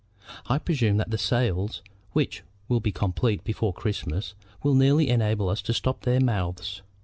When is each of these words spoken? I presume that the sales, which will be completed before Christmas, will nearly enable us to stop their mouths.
I 0.47 0.57
presume 0.57 0.97
that 0.97 1.11
the 1.11 1.17
sales, 1.19 1.83
which 2.13 2.41
will 2.67 2.79
be 2.79 2.91
completed 2.91 3.43
before 3.43 3.71
Christmas, 3.71 4.33
will 4.63 4.73
nearly 4.73 5.09
enable 5.09 5.47
us 5.47 5.61
to 5.61 5.75
stop 5.75 6.01
their 6.05 6.19
mouths. 6.19 6.81